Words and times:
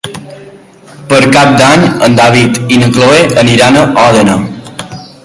Per 1.11 1.19
Cap 1.35 1.51
d'Any 1.59 1.85
en 2.07 2.17
David 2.21 2.57
i 2.77 2.81
na 2.85 2.87
Cloè 2.97 3.21
iran 3.57 3.79
a 3.83 3.87
Òdena. 4.09 4.39